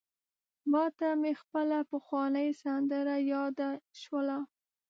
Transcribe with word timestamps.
ماته 0.71 1.07
مي 1.21 1.33
خپله 1.41 1.79
پخوانۍ 1.91 2.49
سندره 2.63 3.15
یاده 3.33 3.69
سوله: 4.03 4.39